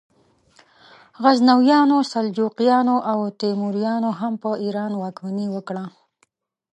غزنویانو، 1.23 1.97
سلجوقیانو 2.11 2.95
او 3.11 3.19
تیموریانو 3.41 4.11
هم 4.19 4.33
په 4.41 4.49
ایران 4.63 4.91
واکمني 5.01 5.47
وکړه. 5.51 5.85